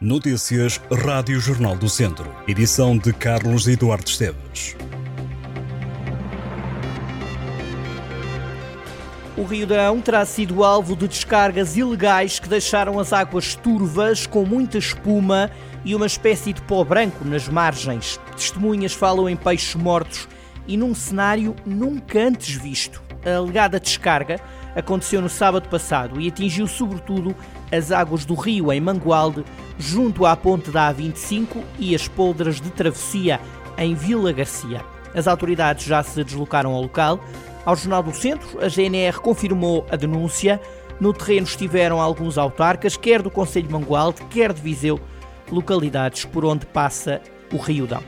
[0.00, 2.32] Notícias Rádio Jornal do Centro.
[2.46, 4.76] Edição de Carlos Eduardo Esteves.
[9.36, 14.44] O Rio Dão terá sido alvo de descargas ilegais que deixaram as águas turvas, com
[14.44, 15.50] muita espuma
[15.84, 18.20] e uma espécie de pó branco nas margens.
[18.36, 20.28] Testemunhas falam em peixes mortos
[20.68, 23.02] e num cenário nunca antes visto.
[23.26, 24.40] A alegada descarga
[24.76, 27.34] aconteceu no sábado passado e atingiu sobretudo
[27.72, 29.44] as águas do rio em Mangualde,
[29.78, 33.40] junto à ponte da A25 e as poldras de travessia
[33.76, 34.84] em Vila Garcia.
[35.14, 37.20] As autoridades já se deslocaram ao local.
[37.64, 40.60] Ao Jornal do Centro, a GNR confirmou a denúncia.
[41.00, 45.00] No terreno estiveram alguns autarcas, quer do Conselho de Mangualde, quer de Viseu,
[45.50, 47.20] localidades por onde passa
[47.52, 48.02] o Rio Dão.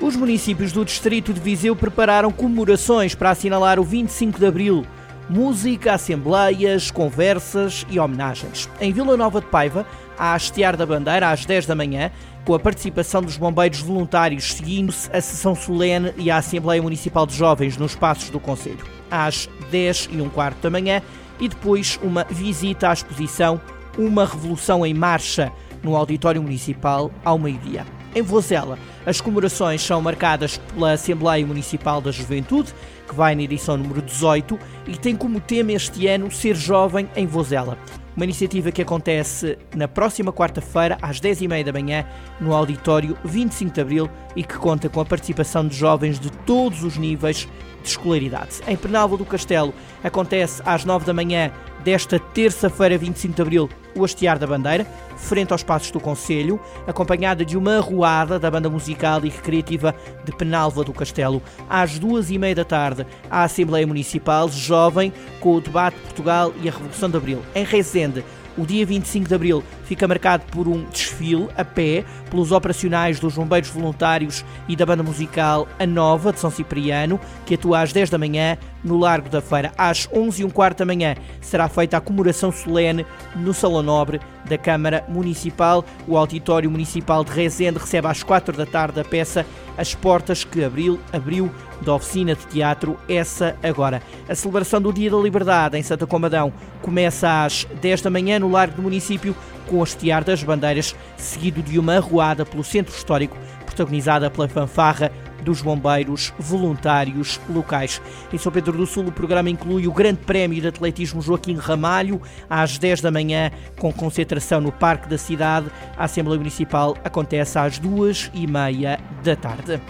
[0.00, 4.86] Os municípios do distrito de Viseu prepararam comemorações para assinalar o 25 de Abril.
[5.30, 8.68] Música, assembleias, conversas e homenagens.
[8.80, 9.86] Em Vila Nova de Paiva,
[10.18, 12.10] a hastear da bandeira às 10 da manhã,
[12.44, 17.36] com a participação dos bombeiros voluntários, seguindo-se a sessão solene e a Assembleia Municipal de
[17.36, 18.84] Jovens nos passos do Conselho.
[19.08, 21.00] Às 10 e um quarto da manhã,
[21.38, 23.60] e depois uma visita à exposição
[23.96, 27.86] Uma Revolução em Marcha, no Auditório Municipal, ao meio-dia.
[28.12, 32.74] Em Vozela, as comemorações são marcadas pela Assembleia Municipal da Juventude,
[33.08, 34.58] que vai na edição número 18
[34.88, 37.78] e tem como tema este ano Ser Jovem em Vozela.
[38.16, 42.04] Uma iniciativa que acontece na próxima quarta-feira, às 10h30 da manhã,
[42.40, 46.82] no auditório 25 de Abril e que conta com a participação de jovens de todos
[46.82, 47.48] os níveis
[47.80, 48.60] de escolaridade.
[48.66, 49.72] Em Penalva do Castelo
[50.02, 51.52] acontece às 9 da manhã
[51.84, 54.86] desta terça-feira, 25 de Abril, o Hastear da Bandeira,
[55.16, 60.32] frente aos Passos do Conselho, acompanhada de uma arruada da banda musical e recreativa de
[60.32, 61.42] Penalva do Castelo.
[61.68, 66.68] Às duas e meia da tarde, a Assembleia Municipal Jovem com o debate Portugal e
[66.68, 67.42] a Revolução de Abril.
[67.54, 68.24] Em Rezende,
[68.56, 73.34] o dia 25 de abril fica marcado por um desfile a pé pelos operacionais dos
[73.34, 78.10] Bombeiros Voluntários e da banda musical A Nova de São Cipriano, que atua às 10
[78.10, 79.72] da manhã no Largo da Feira.
[79.76, 84.20] Às 11 e um quarto da manhã será feita a comemoração solene no Salão Nobre
[84.48, 85.84] da Câmara Municipal.
[86.06, 89.44] O Auditório Municipal de Rezende recebe às 4 da tarde a peça
[89.80, 94.02] As Portas que abriu, abriu da oficina de teatro Essa Agora.
[94.28, 96.52] A celebração do Dia da Liberdade em Santa Comadão
[96.82, 99.34] começa às 10 da manhã no Largo do Município
[99.66, 105.10] com o hastear das bandeiras, seguido de uma arruada pelo centro histórico, protagonizada pela fanfarra
[105.42, 108.00] dos bombeiros voluntários locais.
[108.32, 112.20] Em São Pedro do Sul, o programa inclui o Grande Prémio de Atletismo Joaquim Ramalho,
[112.48, 115.70] às 10 da manhã, com concentração no Parque da Cidade.
[115.96, 119.80] A Assembleia Municipal acontece às 2 e meia da tarde.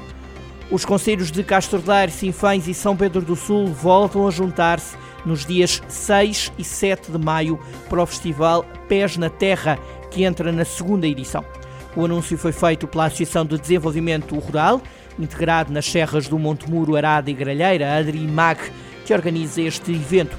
[0.70, 5.44] Os conselhos de Castro Daire, Sinfães e São Pedro do Sul voltam a juntar-se nos
[5.44, 7.58] dias 6 e 7 de maio
[7.88, 9.78] para o festival Pés na Terra,
[10.10, 11.44] que entra na segunda edição.
[11.96, 14.80] O anúncio foi feito pela Associação de Desenvolvimento Rural,
[15.18, 18.60] integrado nas serras do Monte Muro, Arada e Gralheira, Adrimag,
[19.04, 20.36] que organiza este evento.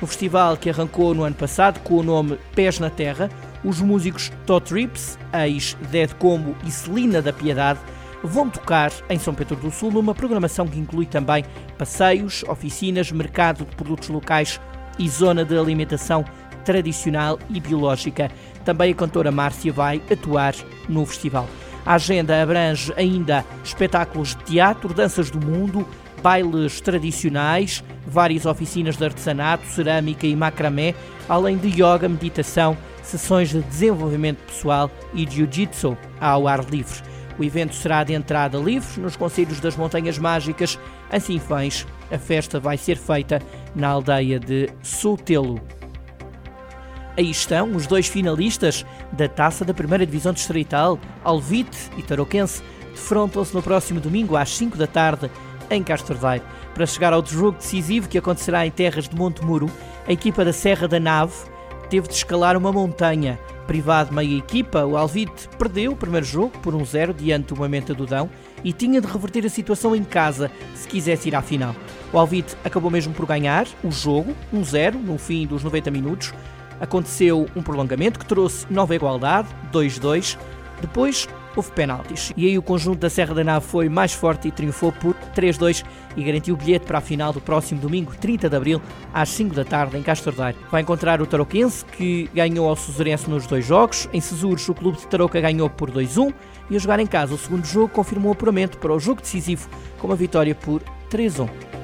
[0.00, 3.30] No festival que arrancou no ano passado com o nome Pés na Terra,
[3.64, 7.80] os músicos Todd Rips, ex-Dead Combo e Celina da Piedade
[8.22, 11.44] vão tocar em São Pedro do Sul numa programação que inclui também
[11.78, 14.60] passeios, oficinas, mercado de produtos locais
[14.98, 16.24] e zona de alimentação
[16.64, 18.30] tradicional e biológica.
[18.64, 20.54] Também a cantora Márcia vai atuar
[20.88, 21.48] no festival.
[21.86, 25.86] A agenda abrange ainda espetáculos de teatro, danças do mundo,
[26.22, 30.94] bailes tradicionais, várias oficinas de artesanato, cerâmica e macramé,
[31.28, 37.02] além de yoga, meditação, sessões de desenvolvimento pessoal e jiu-jitsu ao ar livre.
[37.38, 40.78] O evento será de entrada livre nos Conselhos das Montanhas Mágicas,
[41.12, 41.86] em Sinfãs.
[42.10, 43.42] A festa vai ser feita
[43.74, 45.60] na aldeia de Sotelo.
[47.16, 53.54] Aí estão os dois finalistas da taça da primeira divisão distrital, Alvite e Tarouquense, defrontam-se
[53.54, 55.30] no próximo domingo às 5 da tarde
[55.70, 56.44] em Castro Daire.
[56.74, 59.70] Para chegar ao jogo decisivo que acontecerá em terras de Monte Muro,
[60.06, 61.34] a equipa da Serra da Nave
[61.88, 66.74] teve de escalar uma montanha Privado meia equipa, o Alvite perdeu o primeiro jogo por
[66.74, 68.28] 1-0 um diante do Mamenta do Dão
[68.62, 71.74] e tinha de reverter a situação em casa se quisesse ir à final.
[72.12, 76.34] O Alvite acabou mesmo por ganhar o jogo, 1-0, um no fim dos 90 minutos.
[76.80, 80.36] Aconteceu um prolongamento que trouxe nova igualdade, 2-2.
[80.80, 82.32] Depois houve penaltis.
[82.36, 85.84] E aí o conjunto da Serra da Nave foi mais forte e triunfou por 3-2
[86.16, 88.82] e garantiu o bilhete para a final do próximo domingo, 30 de abril,
[89.12, 90.58] às 5 da tarde, em Castro Daire.
[90.70, 94.08] Vai encontrar o Tarouquense, que ganhou ao Suzurense nos dois jogos.
[94.12, 96.32] Em Cesuros, o clube de Tarouca ganhou por 2-1
[96.70, 99.68] e a jogar em casa, o segundo jogo confirmou o apuramento para o jogo decisivo,
[99.98, 101.83] com uma vitória por 3-1.